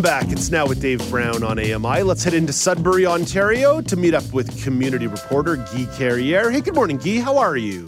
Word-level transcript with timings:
Welcome 0.00 0.28
back. 0.28 0.32
It's 0.32 0.50
now 0.50 0.66
with 0.66 0.80
Dave 0.80 1.06
Brown 1.10 1.42
on 1.42 1.58
AMI. 1.58 2.02
Let's 2.04 2.24
head 2.24 2.32
into 2.32 2.54
Sudbury, 2.54 3.04
Ontario 3.04 3.82
to 3.82 3.96
meet 3.96 4.14
up 4.14 4.24
with 4.32 4.64
community 4.64 5.06
reporter 5.06 5.56
Guy 5.56 5.86
Carrier. 5.94 6.48
Hey, 6.48 6.62
good 6.62 6.74
morning, 6.74 6.96
Guy. 6.96 7.20
How 7.20 7.36
are 7.36 7.58
you? 7.58 7.86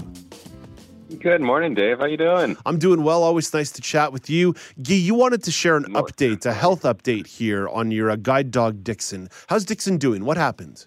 Good 1.21 1.41
morning, 1.41 1.73
Dave. 1.73 2.01
How 2.01 2.05
you 2.05 2.19
doing? 2.19 2.59
I'm 2.67 2.79
doing 2.79 3.03
well. 3.03 3.23
Always 3.23 3.55
nice 3.55 3.71
to 3.73 3.81
chat 3.81 4.13
with 4.13 4.29
you. 4.29 4.55
Guy, 4.83 4.97
you 4.97 5.15
wanted 5.15 5.43
to 5.45 5.51
share 5.51 5.75
an 5.79 5.85
update, 5.95 6.45
a 6.45 6.53
health 6.53 6.83
update 6.83 7.27
here 7.27 7.67
on 7.67 7.91
your 7.91 8.11
uh, 8.11 8.17
guide 8.17 8.51
dog 8.51 8.85
Dixon. 8.85 9.31
How's 9.47 9.65
Dixon 9.65 9.97
doing? 9.97 10.27
What 10.27 10.37
happened? 10.37 10.87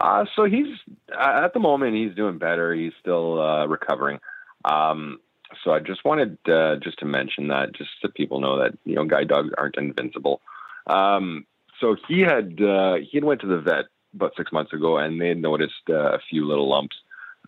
Uh, 0.00 0.24
so 0.34 0.46
he's 0.46 0.76
uh, 1.16 1.44
at 1.44 1.52
the 1.52 1.60
moment 1.60 1.94
he's 1.94 2.16
doing 2.16 2.38
better. 2.38 2.74
He's 2.74 2.94
still 2.98 3.40
uh, 3.40 3.66
recovering. 3.66 4.18
Um, 4.64 5.20
so 5.64 5.72
I 5.72 5.80
just 5.80 6.04
wanted 6.04 6.38
uh, 6.48 6.76
just 6.76 6.98
to 7.00 7.06
mention 7.06 7.48
that, 7.48 7.72
just 7.74 7.90
so 8.00 8.08
people 8.08 8.40
know 8.40 8.58
that 8.58 8.76
you 8.84 8.94
know 8.94 9.04
guide 9.04 9.28
dogs 9.28 9.50
aren't 9.56 9.76
invincible. 9.76 10.40
Um, 10.86 11.46
so 11.80 11.96
he 12.08 12.20
had 12.20 12.60
uh, 12.60 12.96
he 12.96 13.16
had 13.16 13.24
went 13.24 13.40
to 13.42 13.46
the 13.46 13.60
vet 13.60 13.86
about 14.14 14.34
six 14.36 14.52
months 14.52 14.72
ago, 14.72 14.98
and 14.98 15.20
they 15.20 15.28
had 15.28 15.40
noticed 15.40 15.88
uh, 15.88 16.12
a 16.12 16.18
few 16.30 16.46
little 16.46 16.68
lumps 16.68 16.96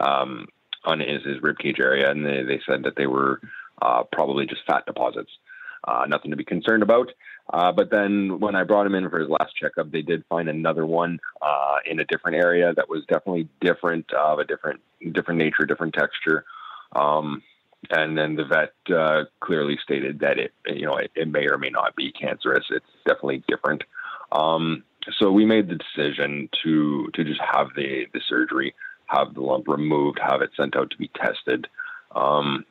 um, 0.01 0.49
on 0.85 1.01
his 1.01 1.23
his 1.25 1.43
rib 1.43 1.59
cage 1.59 1.81
area, 1.81 2.11
and 2.11 2.25
they, 2.25 2.43
they 2.43 2.61
said 2.67 2.85
that 2.85 2.97
they 2.97 3.07
were 3.07 3.41
uh, 3.83 4.03
probably 4.13 4.47
just 4.47 4.63
fat 4.67 4.87
deposits. 4.87 5.31
Uh, 5.83 6.05
nothing 6.07 6.31
to 6.31 6.37
be 6.37 6.45
concerned 6.45 6.83
about. 6.83 7.11
Uh, 7.53 7.73
but 7.73 7.91
then 7.91 8.39
when 8.39 8.55
I 8.55 8.65
brought 8.65 8.87
him 8.87 8.95
in 8.95 9.09
for 9.09 9.19
his 9.19 9.31
last 9.31 9.57
checkup, 9.57 9.91
they 9.91 10.03
did 10.03 10.23
find 10.29 10.49
another 10.49 10.85
one 10.85 11.19
in 11.87 11.99
a 11.99 12.05
different 12.05 12.37
area 12.37 12.75
that 12.75 12.91
was 12.91 13.03
definitely 13.07 13.49
different, 13.63 14.13
of 14.13 14.39
a 14.39 14.45
different 14.45 14.81
different 15.13 15.39
nature, 15.39 15.65
different 15.65 15.95
texture. 15.95 16.45
Um, 16.95 17.43
and 17.89 18.17
then 18.17 18.37
the 18.37 18.45
vet 18.45 18.75
uh, 18.95 19.25
clearly 19.41 19.79
stated 19.83 20.21
that 20.21 20.39
it, 20.39 20.53
you 20.67 20.87
know, 20.87 20.97
it, 20.97 21.11
it, 21.15 21.29
may 21.29 21.47
or 21.47 21.59
may 21.59 21.71
not 21.71 21.97
be 21.97 22.13
cancerous. 22.13 22.67
It's 22.71 22.85
definitely 23.07 23.43
different. 23.49 23.83
Um, 24.33 24.85
so 25.19 25.33
we 25.33 25.47
made 25.47 25.69
the 25.69 25.77
decision 25.77 26.49
to 26.63 27.09
to 27.15 27.25
just 27.25 27.41
have 27.41 27.69
the 27.75 28.07
the 28.13 28.21
surgery, 28.29 28.75
have 29.07 29.35
the 29.35 29.41
lump 29.41 29.67
removed, 29.67 30.19
have 30.23 30.43
it 30.43 30.51
sent 30.57 30.77
out 30.77 30.91
to 30.91 30.99
be 30.99 31.09
tested. 31.09 31.67
Um, 32.15 32.65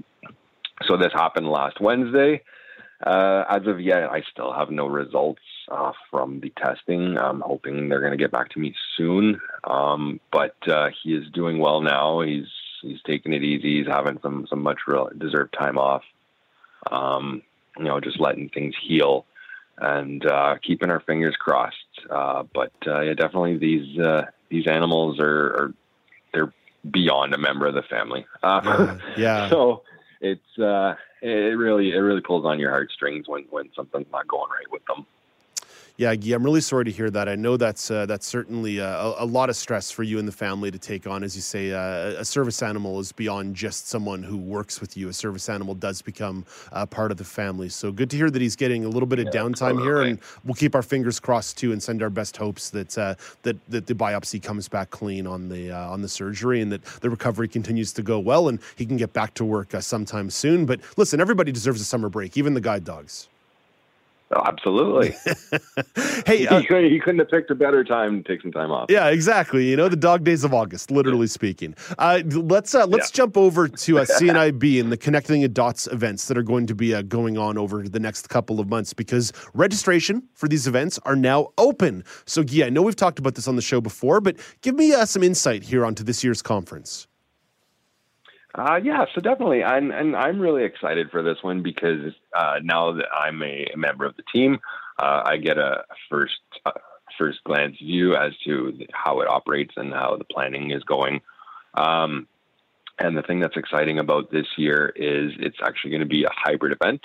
so 0.86 0.96
this 0.96 1.12
happened 1.14 1.48
last 1.48 1.82
Wednesday. 1.82 2.44
Uh, 3.06 3.46
as 3.50 3.66
of 3.66 3.80
yet, 3.80 4.04
I 4.12 4.22
still 4.32 4.54
have 4.54 4.70
no 4.70 4.86
results 4.86 5.42
uh, 5.72 5.94
from 6.12 6.42
the 6.42 6.52
testing. 6.58 7.18
I'm 7.18 7.42
hoping 7.42 7.88
they're 7.88 8.02
going 8.02 8.12
to 8.12 8.18
get 8.18 8.32
back 8.32 8.50
to 8.52 8.60
me 8.60 8.76
soon. 8.98 9.40
Um, 9.64 10.20
but 10.32 10.56
uh, 10.68 10.90
he 11.02 11.14
is 11.14 11.24
doing 11.34 11.60
well 11.60 11.82
now. 11.82 12.22
He's 12.22 12.48
he's 12.82 13.02
taking 13.06 13.34
it 13.34 13.44
easy. 13.44 13.80
He's 13.80 13.88
having 13.88 14.20
some 14.22 14.48
some 14.50 14.62
much 14.62 14.80
real 14.88 15.10
deserved 15.18 15.54
time 15.58 15.78
off. 15.78 16.04
Um, 16.90 17.42
you 17.78 17.86
know, 17.86 18.00
just 18.00 18.20
letting 18.20 18.50
things 18.50 18.76
heal 18.82 19.26
and 19.78 20.26
uh, 20.26 20.56
keeping 20.62 20.90
our 20.90 21.00
fingers 21.00 21.36
crossed. 21.38 21.76
Uh, 22.10 22.44
but 22.54 22.74
uh, 22.86 23.02
yeah, 23.02 23.14
definitely 23.14 23.58
these 23.58 24.00
uh, 24.00 24.26
these 24.50 24.68
animals 24.68 25.20
are, 25.20 25.48
are, 25.48 25.74
they're 26.34 26.54
beyond 26.90 27.34
a 27.34 27.38
member 27.38 27.68
of 27.68 27.76
the 27.76 27.84
family. 27.84 28.26
Uh, 28.44 28.62
yeah. 28.64 28.98
yeah. 29.18 29.50
so 29.50 29.84
it's 30.22 30.60
uh, 30.60 30.96
it 31.22 31.58
really 31.58 31.92
it 31.92 32.00
really 32.00 32.22
pulls 32.22 32.46
on 32.46 32.60
your 32.60 32.72
heartstrings 32.72 33.28
when 33.28 33.46
when 33.50 33.70
something's 33.76 34.12
not 34.12 34.28
going 34.28 34.50
right 34.50 34.72
with 34.72 34.86
them. 34.86 35.06
Yeah, 36.00 36.16
Guy, 36.16 36.34
I'm 36.34 36.46
really 36.46 36.62
sorry 36.62 36.86
to 36.86 36.92
hear 36.92 37.10
that. 37.10 37.28
I 37.28 37.36
know 37.36 37.58
that's 37.58 37.92
uh, 37.92 38.06
that's 38.06 38.26
certainly 38.26 38.80
uh, 38.80 38.88
a, 38.88 39.16
a, 39.20 39.26
lot 39.26 39.50
of 39.50 39.58
stress 39.58 39.92
for 39.92 40.04
you 40.04 40.18
and 40.18 40.26
the 40.26 40.32
family 40.32 40.72
to 40.72 40.80
take 40.80 41.06
on. 41.06 41.26
As 41.26 41.36
you 41.36 41.42
say, 41.42 41.74
uh, 41.74 42.22
a 42.22 42.24
service 42.24 42.64
animal 42.64 43.02
is 43.02 43.12
beyond 43.12 43.54
just 43.54 43.90
someone 43.90 44.24
who 44.24 44.38
works 44.38 44.80
with 44.80 44.96
you. 44.96 45.10
A 45.10 45.14
service 45.14 45.50
animal 45.50 45.76
does 45.76 46.02
become 46.02 46.46
uh, 46.72 46.86
part 46.86 47.12
of 47.12 47.18
the 47.18 47.26
family. 47.26 47.68
So 47.68 47.92
good 47.92 48.10
to 48.12 48.16
hear 48.16 48.30
that 48.30 48.42
he's 48.42 48.56
getting 48.56 48.86
a 48.86 48.88
little 48.88 49.08
bit 49.08 49.20
of 49.20 49.26
yeah, 49.26 49.42
downtime 49.42 49.82
here, 49.82 50.04
and 50.04 50.20
we'll 50.46 50.56
keep 50.56 50.74
our 50.74 50.82
fingers 50.82 51.20
crossed 51.20 51.58
too, 51.58 51.74
and 51.74 51.84
send 51.84 52.02
our 52.02 52.10
best 52.10 52.38
hopes 52.38 52.70
that 52.70 52.98
uh, 52.98 53.16
that 53.42 53.58
that 53.68 53.86
the 53.86 53.94
biopsy 53.94 54.42
comes 54.42 54.70
back 54.70 54.92
clean 54.92 55.28
on 55.28 55.50
the 55.50 55.70
uh, 55.70 55.90
on 55.90 56.02
the 56.02 56.08
surgery, 56.08 56.62
and 56.62 56.72
that 56.72 56.86
the 57.02 57.10
recovery 57.10 57.50
continues 57.50 57.92
to 57.92 58.04
go 58.04 58.20
well, 58.20 58.48
and 58.48 58.60
he 58.78 58.86
can 58.86 58.96
get 58.96 59.12
back 59.12 59.34
to 59.34 59.44
work 59.44 59.74
sometime 59.82 60.30
soon. 60.30 60.66
But 60.66 60.80
listen, 60.96 61.20
everybody 61.20 61.52
deserves 61.52 61.82
a 61.82 61.84
summer 61.84 62.08
break, 62.08 62.38
even 62.38 62.54
the 62.54 62.62
guide 62.62 62.86
dogs. 62.86 63.28
Oh, 64.32 64.44
absolutely. 64.46 65.16
hey, 66.28 66.46
uh, 66.46 66.60
he, 66.60 66.68
couldn't, 66.68 66.92
he, 66.92 67.00
couldn't, 67.00 67.20
have 67.20 67.30
picked 67.30 67.50
a 67.50 67.56
better 67.56 67.84
time 67.84 68.22
to 68.22 68.28
take 68.32 68.44
some 68.44 68.52
time 68.52 68.70
off. 68.70 68.86
Yeah, 68.88 69.08
exactly. 69.08 69.68
You 69.68 69.76
know, 69.76 69.90
the 69.90 69.96
dog 69.96 70.24
days 70.24 70.44
of 70.44 70.54
August, 70.54 70.92
literally 70.92 71.26
speaking. 71.26 71.74
Uh, 71.98 72.22
let's 72.26 72.76
uh, 72.76 72.86
let's 72.86 73.10
yeah. 73.10 73.18
jump 73.18 73.38
over 73.38 73.68
to 73.68 74.00
uh, 74.00 74.06
CNIB 74.20 74.80
and 74.80 74.92
the 74.92 74.98
Connecting 74.98 75.42
the 75.42 75.48
Dots 75.48 75.88
events 75.88 76.28
that 76.28 76.38
are 76.38 76.44
going 76.44 76.68
to 76.68 76.76
be 76.76 76.94
uh, 76.94 77.02
going 77.02 77.40
on 77.40 77.58
over 77.58 77.88
the 77.88 78.00
next 78.00 78.30
couple 78.30 78.60
of 78.60 78.70
months 78.70 78.94
because 78.94 79.34
registration 79.56 80.22
for 80.36 80.48
these 80.48 80.68
events 80.68 81.00
are 81.06 81.16
now 81.16 81.48
open. 81.58 82.04
So, 82.26 82.44
yeah, 82.48 82.68
I 82.68 82.70
know 82.70 82.84
we've 82.84 82.96
talked 82.96 83.18
about 83.18 83.34
this 83.34 83.48
on 83.48 83.56
the 83.56 83.64
show 83.64 83.82
before, 83.82 84.22
but 84.22 84.38
give 84.62 84.76
me 84.76 84.94
uh, 84.94 85.06
some 85.06 85.24
insight 85.24 85.64
here 85.64 85.84
onto 85.84 86.04
this 86.04 86.24
year's 86.24 86.44
conference. 86.44 87.08
Uh, 88.56 88.80
yeah, 88.84 89.06
so 89.14 89.22
definitely, 89.22 89.64
I'm, 89.64 89.92
and 89.92 90.16
I'm 90.16 90.40
really 90.40 90.64
excited 90.64 91.12
for 91.12 91.22
this 91.22 91.38
one 91.42 91.62
because 91.62 92.14
uh, 92.34 92.56
now 92.64 92.94
that 92.94 93.06
I'm 93.14 93.44
a, 93.44 93.68
member 93.76 94.06
of 94.06 94.16
the 94.16 94.24
team, 94.34 94.60
uh, 94.98 95.22
I 95.24 95.38
get 95.38 95.58
a 95.58 95.84
first 96.10 96.40
uh, 96.66 96.72
first 97.18 97.44
glance 97.44 97.78
view 97.78 98.16
as 98.16 98.34
to 98.46 98.74
how 98.92 99.20
it 99.22 99.28
operates 99.28 99.74
and 99.78 99.94
how 99.94 100.16
the 100.18 100.24
planning 100.24 100.72
is 100.72 100.84
going. 100.84 101.22
Um, 101.76 102.28
and 102.98 103.16
the 103.16 103.22
thing 103.22 103.40
that's 103.40 103.56
exciting 103.56 104.00
about 104.00 104.32
this 104.32 104.48
year 104.58 104.92
is 104.96 105.32
it's 105.40 105.58
actually 105.64 105.92
going 105.92 106.02
to 106.02 106.08
be 106.08 106.24
a 106.24 106.32
hybrid 106.32 106.76
event. 106.82 107.02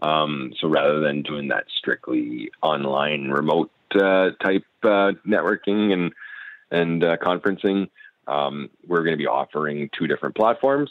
Um, 0.00 0.52
so 0.60 0.68
rather 0.68 1.00
than 1.00 1.22
doing 1.22 1.48
that 1.48 1.64
strictly 1.76 2.50
online, 2.62 3.30
remote 3.30 3.70
uh, 3.94 4.30
type 4.44 4.64
uh, 4.84 5.12
networking 5.26 5.92
and 5.92 6.12
and 6.70 7.02
conferencing 7.02 7.88
um, 8.26 8.70
we're 8.86 9.02
going 9.02 9.12
to 9.12 9.22
be 9.22 9.26
offering 9.26 9.90
two 9.98 10.06
different 10.06 10.34
platforms. 10.36 10.90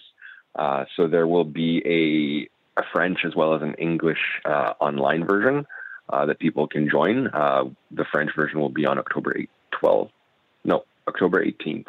Uh, 0.55 0.85
so 0.95 1.07
there 1.07 1.27
will 1.27 1.44
be 1.44 1.81
a, 2.77 2.79
a, 2.79 2.83
French 2.94 3.19
as 3.25 3.35
well 3.35 3.55
as 3.55 3.61
an 3.61 3.73
English 3.75 4.19
uh, 4.45 4.73
online 4.79 5.25
version 5.25 5.66
uh, 6.09 6.25
that 6.27 6.39
people 6.39 6.67
can 6.67 6.88
join. 6.89 7.27
Uh, 7.27 7.63
the 7.89 8.05
French 8.11 8.31
version 8.35 8.59
will 8.59 8.69
be 8.69 8.85
on 8.85 8.99
October 8.99 9.35
8, 9.35 9.49
12. 9.71 10.09
No, 10.63 10.83
October 11.07 11.44
18th. 11.44 11.88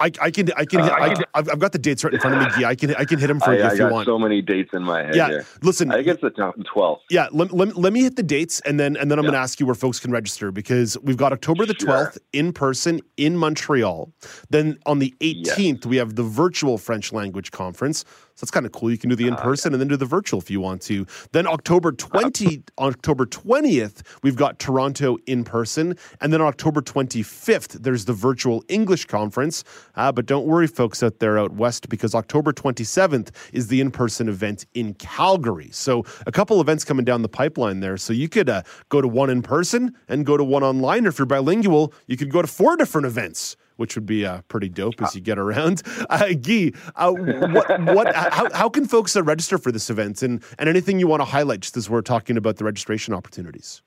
I, 0.00 0.10
I 0.20 0.30
can 0.30 0.48
I 0.56 0.64
can, 0.64 0.80
uh, 0.80 0.96
I 0.98 1.14
can 1.14 1.24
I've, 1.34 1.48
I've 1.50 1.58
got 1.58 1.72
the 1.72 1.78
dates 1.78 2.02
right 2.02 2.14
in 2.14 2.20
front 2.20 2.36
of 2.36 2.56
me. 2.56 2.64
I 2.64 2.74
can 2.74 2.94
I 2.96 3.04
can 3.04 3.18
hit 3.18 3.26
them 3.26 3.38
for 3.38 3.50
I, 3.50 3.56
you 3.56 3.64
if 3.64 3.72
I 3.72 3.74
you 3.74 3.88
want. 3.88 4.06
So 4.06 4.18
many 4.18 4.40
dates 4.40 4.70
in 4.72 4.82
my 4.82 5.04
head. 5.04 5.14
Yeah, 5.14 5.28
here. 5.28 5.46
listen. 5.62 5.90
I 5.90 5.96
think 5.96 6.08
it's 6.08 6.22
the 6.22 6.30
top 6.30 6.54
twelve. 6.64 7.00
Yeah, 7.10 7.28
let, 7.32 7.52
let, 7.52 7.76
let 7.76 7.92
me 7.92 8.00
hit 8.00 8.16
the 8.16 8.22
dates 8.22 8.60
and 8.60 8.80
then 8.80 8.96
and 8.96 9.10
then 9.10 9.18
I'm 9.18 9.24
yeah. 9.24 9.32
going 9.32 9.38
to 9.38 9.42
ask 9.42 9.60
you 9.60 9.66
where 9.66 9.74
folks 9.74 10.00
can 10.00 10.10
register 10.10 10.50
because 10.50 10.96
we've 11.02 11.18
got 11.18 11.32
October 11.32 11.66
the 11.66 11.74
twelfth 11.74 12.14
sure. 12.14 12.22
in 12.32 12.52
person 12.52 13.00
in 13.18 13.36
Montreal. 13.36 14.12
Then 14.48 14.78
on 14.86 14.98
the 14.98 15.14
18th 15.20 15.84
we 15.84 15.96
have 15.96 16.16
the 16.16 16.22
virtual 16.22 16.78
French 16.78 17.12
language 17.12 17.50
conference. 17.50 18.04
So 18.40 18.46
that's 18.46 18.52
kind 18.52 18.64
of 18.64 18.72
cool. 18.72 18.90
You 18.90 18.96
can 18.96 19.10
do 19.10 19.16
the 19.16 19.26
in 19.26 19.36
person 19.36 19.70
uh, 19.70 19.74
and 19.74 19.82
then 19.82 19.88
do 19.88 19.98
the 19.98 20.06
virtual 20.06 20.40
if 20.40 20.50
you 20.50 20.62
want 20.62 20.80
to. 20.82 21.06
Then 21.32 21.46
October 21.46 21.92
20, 21.92 22.62
October 22.78 23.26
20th, 23.26 24.00
we've 24.22 24.34
got 24.34 24.58
Toronto 24.58 25.18
in 25.26 25.44
person. 25.44 25.94
And 26.22 26.32
then 26.32 26.40
on 26.40 26.46
October 26.46 26.80
25th, 26.80 27.82
there's 27.82 28.06
the 28.06 28.14
virtual 28.14 28.64
English 28.68 29.04
conference. 29.04 29.62
Uh, 29.94 30.10
but 30.10 30.24
don't 30.24 30.46
worry, 30.46 30.66
folks 30.66 31.02
out 31.02 31.18
there 31.18 31.38
out 31.38 31.52
west, 31.52 31.90
because 31.90 32.14
October 32.14 32.50
27th 32.50 33.28
is 33.52 33.68
the 33.68 33.82
in 33.82 33.90
person 33.90 34.26
event 34.26 34.64
in 34.72 34.94
Calgary. 34.94 35.68
So 35.70 36.06
a 36.26 36.32
couple 36.32 36.62
events 36.62 36.82
coming 36.82 37.04
down 37.04 37.20
the 37.20 37.28
pipeline 37.28 37.80
there. 37.80 37.98
So 37.98 38.14
you 38.14 38.30
could 38.30 38.48
uh, 38.48 38.62
go 38.88 39.02
to 39.02 39.08
one 39.08 39.28
in 39.28 39.42
person 39.42 39.94
and 40.08 40.24
go 40.24 40.38
to 40.38 40.44
one 40.44 40.62
online. 40.62 41.04
Or 41.04 41.10
if 41.10 41.18
you're 41.18 41.26
bilingual, 41.26 41.92
you 42.06 42.16
could 42.16 42.30
go 42.30 42.40
to 42.40 42.48
four 42.48 42.78
different 42.78 43.06
events 43.06 43.58
which 43.80 43.94
would 43.94 44.04
be 44.04 44.26
uh, 44.26 44.42
pretty 44.48 44.68
dope 44.68 45.00
as 45.00 45.14
you 45.14 45.22
get 45.22 45.38
around. 45.38 45.82
Uh, 46.10 46.32
Guy, 46.32 46.72
uh, 46.96 47.12
what, 47.12 47.82
what, 47.82 48.14
how, 48.32 48.50
how 48.52 48.68
can 48.68 48.86
folks 48.86 49.14
uh, 49.14 49.22
register 49.22 49.58
for 49.58 49.70
this 49.70 49.90
event 49.90 50.22
and, 50.22 50.42
and 50.58 50.68
anything 50.68 50.98
you 50.98 51.06
want 51.06 51.20
to 51.20 51.24
highlight 51.24 51.60
just 51.60 51.76
as 51.76 51.88
we're 51.88 52.02
talking 52.02 52.36
about 52.36 52.56
the 52.56 52.64
registration 52.64 53.14
opportunities? 53.14 53.82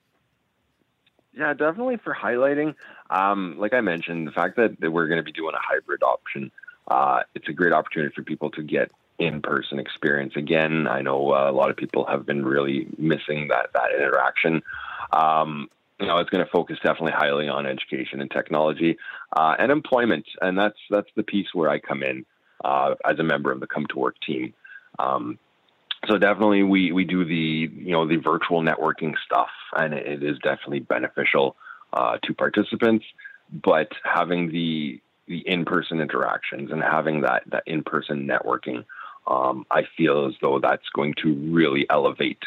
Yeah, 1.32 1.52
definitely 1.52 1.98
for 1.98 2.14
highlighting. 2.14 2.74
Um, 3.10 3.56
like 3.58 3.74
I 3.74 3.80
mentioned, 3.82 4.26
the 4.26 4.32
fact 4.32 4.56
that, 4.56 4.80
that 4.80 4.90
we're 4.90 5.06
going 5.06 5.18
to 5.18 5.24
be 5.24 5.32
doing 5.32 5.54
a 5.54 5.58
hybrid 5.60 6.02
option, 6.02 6.50
uh, 6.88 7.20
it's 7.34 7.48
a 7.48 7.52
great 7.52 7.72
opportunity 7.72 8.14
for 8.14 8.22
people 8.22 8.50
to 8.52 8.62
get 8.62 8.90
in-person 9.18 9.78
experience 9.78 10.34
again. 10.36 10.86
I 10.86 11.02
know 11.02 11.32
uh, 11.32 11.50
a 11.50 11.52
lot 11.52 11.70
of 11.70 11.76
people 11.76 12.06
have 12.06 12.24
been 12.24 12.44
really 12.44 12.86
missing 12.96 13.48
that 13.48 13.70
that 13.74 13.92
interaction. 13.94 14.62
Um, 15.12 15.68
you 16.00 16.06
know, 16.06 16.18
it's 16.18 16.30
going 16.30 16.44
to 16.44 16.50
focus 16.50 16.78
definitely 16.84 17.12
highly 17.12 17.48
on 17.48 17.66
education 17.66 18.20
and 18.20 18.30
technology 18.30 18.96
uh, 19.36 19.54
and 19.58 19.70
employment, 19.70 20.26
and 20.40 20.58
that's 20.58 20.78
that's 20.90 21.10
the 21.16 21.22
piece 21.22 21.48
where 21.52 21.70
I 21.70 21.78
come 21.78 22.02
in 22.02 22.26
uh, 22.64 22.94
as 23.08 23.18
a 23.18 23.22
member 23.22 23.52
of 23.52 23.60
the 23.60 23.66
Come 23.66 23.86
to 23.90 23.98
Work 23.98 24.16
team. 24.26 24.54
Um, 24.98 25.38
so 26.08 26.18
definitely, 26.18 26.62
we 26.64 26.92
we 26.92 27.04
do 27.04 27.24
the 27.24 27.70
you 27.72 27.92
know 27.92 28.06
the 28.06 28.16
virtual 28.16 28.62
networking 28.62 29.14
stuff, 29.24 29.50
and 29.76 29.94
it 29.94 30.22
is 30.22 30.38
definitely 30.42 30.80
beneficial 30.80 31.56
uh, 31.92 32.18
to 32.24 32.34
participants. 32.34 33.04
But 33.52 33.88
having 34.02 34.50
the 34.50 35.00
the 35.28 35.38
in 35.46 35.64
person 35.64 36.00
interactions 36.00 36.70
and 36.72 36.82
having 36.82 37.22
that 37.22 37.44
that 37.50 37.62
in 37.66 37.84
person 37.84 38.28
networking, 38.28 38.84
um, 39.26 39.64
I 39.70 39.82
feel 39.96 40.26
as 40.26 40.34
though 40.42 40.58
that's 40.58 40.88
going 40.94 41.14
to 41.22 41.34
really 41.52 41.86
elevate 41.88 42.42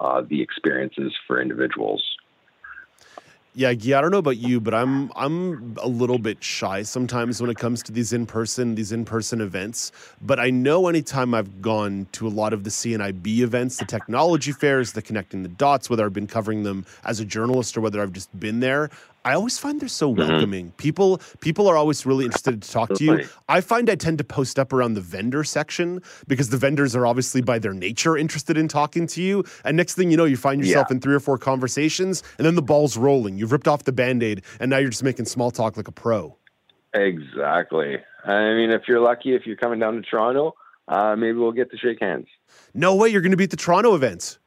uh, 0.00 0.22
the 0.28 0.42
experiences 0.42 1.12
for 1.26 1.40
individuals. 1.40 2.02
Yeah, 3.58 3.70
yeah, 3.70 3.98
I 3.98 4.02
don't 4.02 4.12
know 4.12 4.18
about 4.18 4.36
you, 4.36 4.60
but 4.60 4.72
I'm 4.72 5.10
I'm 5.16 5.74
a 5.82 5.88
little 5.88 6.20
bit 6.20 6.44
shy 6.44 6.84
sometimes 6.84 7.40
when 7.40 7.50
it 7.50 7.56
comes 7.56 7.82
to 7.82 7.90
these 7.90 8.12
in 8.12 8.24
person 8.24 8.76
these 8.76 8.92
in 8.92 9.04
person 9.04 9.40
events. 9.40 9.90
But 10.22 10.38
I 10.38 10.48
know 10.50 10.86
anytime 10.86 11.34
I've 11.34 11.60
gone 11.60 12.06
to 12.12 12.28
a 12.28 12.30
lot 12.30 12.52
of 12.52 12.62
the 12.62 12.70
CNIB 12.70 13.40
events, 13.40 13.78
the 13.78 13.84
technology 13.84 14.52
fairs, 14.52 14.92
the 14.92 15.02
connecting 15.02 15.42
the 15.42 15.48
dots, 15.48 15.90
whether 15.90 16.06
I've 16.06 16.12
been 16.12 16.28
covering 16.28 16.62
them 16.62 16.86
as 17.02 17.18
a 17.18 17.24
journalist 17.24 17.76
or 17.76 17.80
whether 17.80 18.00
I've 18.00 18.12
just 18.12 18.30
been 18.38 18.60
there, 18.60 18.90
I 19.28 19.34
always 19.34 19.58
find 19.58 19.78
they're 19.78 19.88
so 19.88 20.10
mm-hmm. 20.10 20.26
welcoming. 20.26 20.70
People 20.78 21.20
people 21.40 21.68
are 21.68 21.76
always 21.76 22.06
really 22.06 22.24
interested 22.24 22.62
to 22.62 22.70
talk 22.70 22.94
to 22.94 23.04
you. 23.04 23.24
I 23.46 23.60
find 23.60 23.90
I 23.90 23.94
tend 23.94 24.16
to 24.18 24.24
post 24.24 24.58
up 24.58 24.72
around 24.72 24.94
the 24.94 25.02
vendor 25.02 25.44
section 25.44 26.00
because 26.26 26.48
the 26.48 26.56
vendors 26.56 26.96
are 26.96 27.06
obviously 27.06 27.42
by 27.42 27.58
their 27.58 27.74
nature 27.74 28.16
interested 28.16 28.56
in 28.56 28.68
talking 28.68 29.06
to 29.08 29.22
you. 29.22 29.44
And 29.66 29.76
next 29.76 29.96
thing 29.96 30.10
you 30.10 30.16
know, 30.16 30.24
you 30.24 30.38
find 30.38 30.64
yourself 30.64 30.86
yeah. 30.88 30.94
in 30.94 31.00
three 31.02 31.14
or 31.14 31.20
four 31.20 31.36
conversations, 31.36 32.22
and 32.38 32.46
then 32.46 32.54
the 32.54 32.62
ball's 32.62 32.96
rolling. 32.96 33.36
You've 33.36 33.52
ripped 33.52 33.68
off 33.68 33.84
the 33.84 33.92
band-aid, 33.92 34.44
and 34.60 34.70
now 34.70 34.78
you're 34.78 34.88
just 34.88 35.04
making 35.04 35.26
small 35.26 35.50
talk 35.50 35.76
like 35.76 35.88
a 35.88 35.92
pro. 35.92 36.34
Exactly. 36.94 37.98
I 38.24 38.54
mean, 38.54 38.70
if 38.70 38.88
you're 38.88 39.00
lucky, 39.00 39.34
if 39.34 39.44
you're 39.44 39.56
coming 39.56 39.78
down 39.78 39.94
to 39.96 40.00
Toronto, 40.00 40.54
uh, 40.88 41.16
maybe 41.16 41.36
we'll 41.36 41.52
get 41.52 41.70
to 41.72 41.76
shake 41.76 42.00
hands. 42.00 42.28
No 42.72 42.94
way, 42.94 43.10
you're 43.10 43.20
going 43.20 43.32
to 43.32 43.36
be 43.36 43.44
at 43.44 43.50
the 43.50 43.58
Toronto 43.58 43.94
events. 43.94 44.38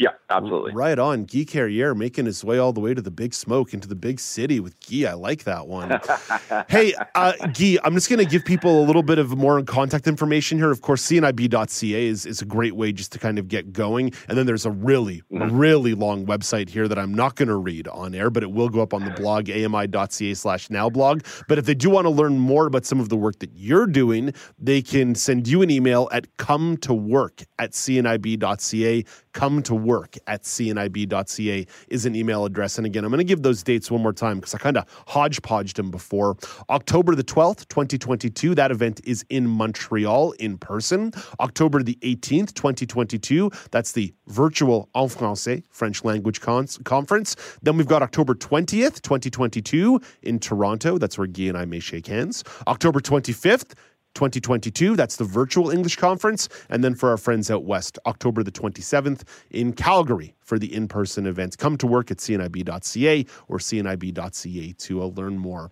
Yeah, 0.00 0.12
absolutely. 0.30 0.72
Right 0.72 0.98
on. 0.98 1.24
Guy 1.24 1.44
Carrier 1.44 1.94
making 1.94 2.24
his 2.24 2.42
way 2.42 2.56
all 2.56 2.72
the 2.72 2.80
way 2.80 2.94
to 2.94 3.02
the 3.02 3.10
big 3.10 3.34
smoke 3.34 3.74
into 3.74 3.86
the 3.86 3.94
big 3.94 4.18
city 4.18 4.58
with 4.58 4.74
Guy. 4.80 5.10
I 5.10 5.12
like 5.12 5.44
that 5.44 5.66
one. 5.66 6.00
hey, 6.70 6.94
uh, 7.14 7.32
Guy, 7.52 7.76
I'm 7.84 7.92
just 7.92 8.08
going 8.08 8.18
to 8.18 8.24
give 8.24 8.42
people 8.42 8.82
a 8.82 8.84
little 8.86 9.02
bit 9.02 9.18
of 9.18 9.36
more 9.36 9.62
contact 9.62 10.06
information 10.06 10.56
here. 10.56 10.70
Of 10.70 10.80
course, 10.80 11.06
cnib.ca 11.06 12.06
is, 12.06 12.24
is 12.24 12.40
a 12.40 12.46
great 12.46 12.76
way 12.76 12.92
just 12.92 13.12
to 13.12 13.18
kind 13.18 13.38
of 13.38 13.46
get 13.48 13.74
going. 13.74 14.14
And 14.26 14.38
then 14.38 14.46
there's 14.46 14.64
a 14.64 14.70
really, 14.70 15.20
mm-hmm. 15.30 15.54
really 15.54 15.92
long 15.92 16.24
website 16.24 16.70
here 16.70 16.88
that 16.88 16.98
I'm 16.98 17.12
not 17.12 17.36
going 17.36 17.48
to 17.48 17.56
read 17.56 17.86
on 17.88 18.14
air, 18.14 18.30
but 18.30 18.42
it 18.42 18.52
will 18.52 18.70
go 18.70 18.80
up 18.80 18.94
on 18.94 19.04
the 19.04 19.10
blog, 19.10 19.50
ami.ca 19.50 20.32
slash 20.32 20.70
now 20.70 20.88
blog. 20.88 21.24
But 21.46 21.58
if 21.58 21.66
they 21.66 21.74
do 21.74 21.90
want 21.90 22.06
to 22.06 22.10
learn 22.10 22.38
more 22.38 22.66
about 22.66 22.86
some 22.86 23.00
of 23.00 23.10
the 23.10 23.18
work 23.18 23.40
that 23.40 23.50
you're 23.54 23.86
doing, 23.86 24.32
they 24.58 24.80
can 24.80 25.14
send 25.14 25.46
you 25.46 25.60
an 25.60 25.68
email 25.68 26.08
at 26.10 26.38
come 26.38 26.78
to 26.78 26.94
work 26.94 27.42
at 27.58 27.72
cnib.ca. 27.72 29.04
Come 29.32 29.62
to 29.62 29.74
work 29.74 30.16
at 30.26 30.42
cnib.ca 30.42 31.66
is 31.88 32.06
an 32.06 32.14
email 32.14 32.44
address. 32.44 32.78
And 32.78 32.86
again, 32.86 33.04
I'm 33.04 33.10
going 33.10 33.18
to 33.18 33.24
give 33.24 33.42
those 33.42 33.62
dates 33.62 33.90
one 33.90 34.02
more 34.02 34.12
time 34.12 34.38
because 34.38 34.54
I 34.54 34.58
kind 34.58 34.76
of 34.76 34.84
hodgepodged 35.06 35.76
them 35.76 35.90
before. 35.90 36.36
October 36.68 37.14
the 37.14 37.24
12th, 37.24 37.68
2022, 37.68 38.54
that 38.56 38.70
event 38.70 39.00
is 39.04 39.24
in 39.30 39.46
Montreal 39.46 40.32
in 40.32 40.58
person. 40.58 41.12
October 41.38 41.82
the 41.82 41.96
18th, 42.02 42.54
2022, 42.54 43.50
that's 43.70 43.92
the 43.92 44.12
virtual 44.26 44.88
En 44.94 45.08
Français 45.08 45.62
French 45.70 46.04
language 46.04 46.40
con- 46.40 46.66
conference. 46.84 47.36
Then 47.62 47.76
we've 47.76 47.86
got 47.86 48.02
October 48.02 48.34
20th, 48.34 49.02
2022 49.02 50.00
in 50.22 50.38
Toronto. 50.38 50.98
That's 50.98 51.18
where 51.18 51.26
Guy 51.26 51.44
and 51.44 51.56
I 51.56 51.64
may 51.64 51.80
shake 51.80 52.06
hands. 52.06 52.44
October 52.66 53.00
25th, 53.00 53.74
2022. 54.14 54.96
That's 54.96 55.16
the 55.16 55.24
virtual 55.24 55.70
English 55.70 55.96
conference. 55.96 56.48
And 56.68 56.82
then 56.82 56.94
for 56.94 57.10
our 57.10 57.16
friends 57.16 57.50
out 57.50 57.64
west, 57.64 57.98
October 58.06 58.42
the 58.42 58.52
27th 58.52 59.22
in 59.50 59.72
Calgary 59.72 60.34
for 60.40 60.58
the 60.58 60.74
in 60.74 60.88
person 60.88 61.26
events. 61.26 61.54
Come 61.54 61.76
to 61.78 61.86
work 61.86 62.10
at 62.10 62.16
cnib.ca 62.16 63.26
or 63.48 63.58
cnib.ca 63.58 64.72
to 64.72 65.02
uh, 65.02 65.06
learn 65.06 65.38
more. 65.38 65.70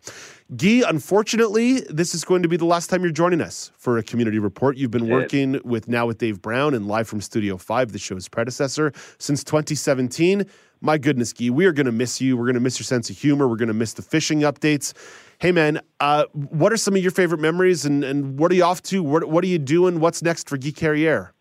Guy, 0.56 0.82
unfortunately, 0.88 1.80
this 1.90 2.14
is 2.14 2.24
going 2.24 2.42
to 2.42 2.48
be 2.48 2.56
the 2.56 2.64
last 2.64 2.88
time 2.88 3.02
you're 3.02 3.10
joining 3.10 3.40
us 3.40 3.72
for 3.76 3.98
a 3.98 4.02
community 4.02 4.38
report. 4.38 4.76
You've 4.76 4.92
been 4.92 5.08
working 5.08 5.60
with 5.64 5.88
Now 5.88 6.06
with 6.06 6.18
Dave 6.18 6.40
Brown 6.40 6.74
and 6.74 6.86
Live 6.86 7.08
from 7.08 7.20
Studio 7.20 7.56
5, 7.56 7.92
the 7.92 7.98
show's 7.98 8.28
predecessor, 8.28 8.92
since 9.18 9.42
2017. 9.42 10.46
My 10.80 10.96
goodness, 10.98 11.32
Guy, 11.32 11.50
we 11.50 11.66
are 11.66 11.72
going 11.72 11.86
to 11.86 11.92
miss 11.92 12.20
you. 12.20 12.36
We're 12.36 12.44
going 12.44 12.54
to 12.54 12.60
miss 12.60 12.78
your 12.78 12.84
sense 12.84 13.10
of 13.10 13.18
humor. 13.18 13.48
We're 13.48 13.56
going 13.56 13.68
to 13.68 13.74
miss 13.74 13.94
the 13.94 14.02
fishing 14.02 14.40
updates. 14.40 14.92
Hey, 15.38 15.52
man, 15.52 15.80
uh, 16.00 16.24
what 16.32 16.72
are 16.72 16.76
some 16.76 16.94
of 16.94 17.02
your 17.02 17.10
favorite 17.10 17.40
memories 17.40 17.84
and, 17.84 18.04
and 18.04 18.38
what 18.38 18.52
are 18.52 18.54
you 18.54 18.64
off 18.64 18.82
to? 18.84 19.02
What, 19.02 19.28
what 19.28 19.42
are 19.42 19.48
you 19.48 19.58
doing? 19.58 20.00
What's 20.00 20.22
next 20.22 20.48
for 20.48 20.56
Guy 20.56 20.70
Carriere? 20.70 21.32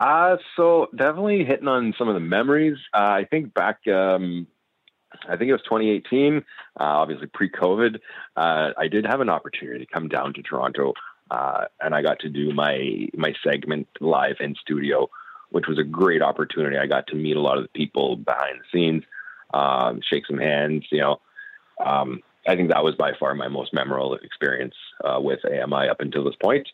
Uh, 0.00 0.36
so 0.56 0.88
definitely 0.96 1.44
hitting 1.44 1.68
on 1.68 1.94
some 1.98 2.08
of 2.08 2.14
the 2.14 2.20
memories. 2.20 2.76
Uh, 2.94 2.98
I 2.98 3.26
think 3.28 3.52
back, 3.54 3.80
um, 3.88 4.46
I 5.28 5.36
think 5.36 5.48
it 5.48 5.52
was 5.52 5.62
2018, 5.62 6.36
uh, 6.36 6.40
obviously 6.78 7.26
pre-COVID. 7.26 7.98
Uh, 8.36 8.70
I 8.76 8.88
did 8.88 9.06
have 9.06 9.20
an 9.20 9.28
opportunity 9.28 9.84
to 9.84 9.92
come 9.92 10.08
down 10.08 10.34
to 10.34 10.42
Toronto, 10.42 10.94
uh, 11.30 11.64
and 11.80 11.94
I 11.94 12.02
got 12.02 12.20
to 12.20 12.28
do 12.28 12.52
my 12.52 13.08
my 13.14 13.34
segment 13.42 13.88
live 14.00 14.36
in 14.40 14.54
studio, 14.54 15.08
which 15.50 15.66
was 15.66 15.78
a 15.78 15.84
great 15.84 16.22
opportunity. 16.22 16.76
I 16.76 16.86
got 16.86 17.06
to 17.08 17.16
meet 17.16 17.36
a 17.36 17.40
lot 17.40 17.58
of 17.58 17.64
the 17.64 17.70
people 17.70 18.16
behind 18.16 18.60
the 18.60 18.64
scenes, 18.72 19.04
um, 19.54 20.00
shake 20.08 20.26
some 20.26 20.38
hands, 20.38 20.84
you 20.90 21.00
know. 21.00 21.20
Um, 21.84 22.20
I 22.46 22.56
think 22.56 22.70
that 22.70 22.84
was 22.84 22.94
by 22.94 23.12
far 23.18 23.34
my 23.34 23.48
most 23.48 23.72
memorable 23.72 24.14
experience 24.14 24.74
uh, 25.04 25.20
with 25.20 25.40
AMI 25.44 25.88
up 25.88 26.00
until 26.00 26.24
this 26.24 26.34
point. 26.42 26.66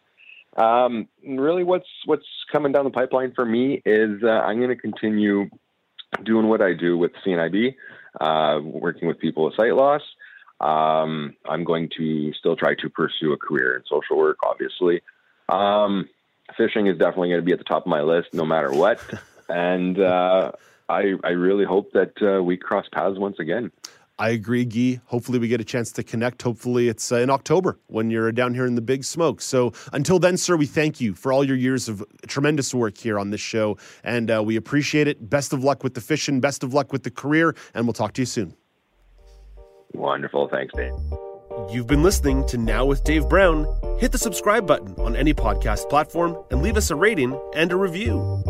Um, 0.56 1.08
really, 1.26 1.64
what's 1.64 1.88
what's 2.04 2.26
coming 2.52 2.72
down 2.72 2.84
the 2.84 2.90
pipeline 2.90 3.32
for 3.34 3.44
me 3.44 3.82
is 3.84 4.22
uh, 4.22 4.28
I'm 4.28 4.58
going 4.58 4.68
to 4.68 4.76
continue 4.76 5.50
doing 6.22 6.48
what 6.48 6.62
I 6.62 6.74
do 6.74 6.96
with 6.96 7.10
CNIB, 7.26 7.74
uh, 8.20 8.60
working 8.62 9.08
with 9.08 9.18
people 9.18 9.44
with 9.44 9.56
sight 9.56 9.74
loss. 9.74 10.02
Um, 10.60 11.34
I'm 11.44 11.64
going 11.64 11.90
to 11.98 12.32
still 12.34 12.54
try 12.54 12.74
to 12.76 12.88
pursue 12.88 13.32
a 13.32 13.36
career 13.36 13.76
in 13.76 13.82
social 13.90 14.16
work, 14.16 14.38
obviously. 14.46 15.02
Um, 15.48 16.08
fishing 16.56 16.86
is 16.86 16.98
definitely 16.98 17.28
going 17.28 17.40
to 17.40 17.44
be 17.44 17.52
at 17.52 17.58
the 17.58 17.64
top 17.64 17.82
of 17.82 17.88
my 17.88 18.02
list, 18.02 18.28
no 18.32 18.44
matter 18.44 18.72
what. 18.72 19.00
and 19.48 19.98
uh, 20.00 20.52
I, 20.88 21.14
I 21.24 21.30
really 21.30 21.64
hope 21.64 21.92
that 21.92 22.12
uh, 22.22 22.42
we 22.42 22.56
cross 22.56 22.86
paths 22.92 23.18
once 23.18 23.38
again. 23.38 23.70
I 24.16 24.28
agree, 24.28 24.64
Guy. 24.64 25.00
Hopefully, 25.06 25.40
we 25.40 25.48
get 25.48 25.60
a 25.60 25.64
chance 25.64 25.90
to 25.92 26.04
connect. 26.04 26.40
Hopefully, 26.42 26.88
it's 26.88 27.10
uh, 27.10 27.16
in 27.16 27.30
October 27.30 27.80
when 27.88 28.10
you're 28.10 28.30
down 28.30 28.54
here 28.54 28.64
in 28.64 28.76
the 28.76 28.80
big 28.80 29.02
smoke. 29.02 29.40
So, 29.40 29.72
until 29.92 30.20
then, 30.20 30.36
sir, 30.36 30.54
we 30.54 30.66
thank 30.66 31.00
you 31.00 31.14
for 31.14 31.32
all 31.32 31.42
your 31.42 31.56
years 31.56 31.88
of 31.88 32.04
tremendous 32.28 32.72
work 32.72 32.96
here 32.96 33.18
on 33.18 33.30
this 33.30 33.40
show, 33.40 33.76
and 34.04 34.30
uh, 34.30 34.40
we 34.44 34.54
appreciate 34.54 35.08
it. 35.08 35.28
Best 35.28 35.52
of 35.52 35.64
luck 35.64 35.82
with 35.82 35.94
the 35.94 36.00
fishing, 36.00 36.40
best 36.40 36.62
of 36.62 36.72
luck 36.72 36.92
with 36.92 37.02
the 37.02 37.10
career, 37.10 37.56
and 37.74 37.86
we'll 37.86 37.92
talk 37.92 38.12
to 38.12 38.22
you 38.22 38.26
soon. 38.26 38.54
Wonderful. 39.94 40.48
Thanks, 40.48 40.72
Dave. 40.74 40.92
You've 41.70 41.86
been 41.86 42.02
listening 42.02 42.44
to 42.48 42.58
Now 42.58 42.84
with 42.84 43.04
Dave 43.04 43.28
Brown. 43.28 43.66
Hit 44.00 44.10
the 44.10 44.18
subscribe 44.18 44.66
button 44.66 44.92
on 44.98 45.14
any 45.14 45.32
podcast 45.32 45.88
platform 45.88 46.36
and 46.50 46.60
leave 46.62 46.76
us 46.76 46.90
a 46.90 46.96
rating 46.96 47.38
and 47.54 47.70
a 47.70 47.76
review. 47.76 48.42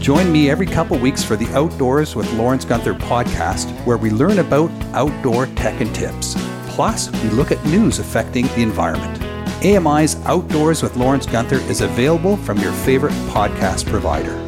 Join 0.00 0.30
me 0.32 0.50
every 0.50 0.66
couple 0.66 0.98
weeks 0.98 1.24
for 1.24 1.34
the 1.34 1.48
Outdoors 1.48 2.14
with 2.14 2.32
Lawrence 2.34 2.64
Gunther 2.64 2.94
podcast, 2.94 3.68
where 3.84 3.98
we 3.98 4.10
learn 4.10 4.38
about 4.38 4.70
outdoor 4.94 5.46
tech 5.46 5.80
and 5.80 5.92
tips. 5.92 6.36
Plus, 6.68 7.10
we 7.24 7.30
look 7.30 7.50
at 7.50 7.64
news 7.66 7.98
affecting 7.98 8.46
the 8.48 8.62
environment. 8.62 9.20
AMI's 9.64 10.14
Outdoors 10.26 10.82
with 10.82 10.96
Lawrence 10.96 11.26
Gunther 11.26 11.58
is 11.68 11.80
available 11.80 12.36
from 12.36 12.58
your 12.58 12.72
favorite 12.72 13.14
podcast 13.30 13.86
provider. 13.86 14.39